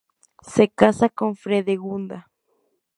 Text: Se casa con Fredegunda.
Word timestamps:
Se 0.53 0.67
casa 0.69 1.09
con 1.09 1.35
Fredegunda. 1.35 2.19